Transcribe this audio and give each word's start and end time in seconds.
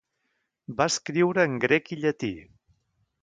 Va 0.79 0.87
escriure 0.91 1.45
en 1.49 1.59
grec 1.65 1.93
i 1.97 2.01
llatí. 2.05 2.31